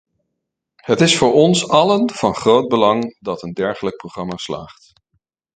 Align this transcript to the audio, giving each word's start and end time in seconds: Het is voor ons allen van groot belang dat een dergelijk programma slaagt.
Het 0.75 1.01
is 1.01 1.17
voor 1.17 1.33
ons 1.33 1.67
allen 1.69 2.09
van 2.11 2.35
groot 2.35 2.67
belang 2.67 3.17
dat 3.19 3.43
een 3.43 3.53
dergelijk 3.53 3.95
programma 3.97 4.35
slaagt. 4.37 4.93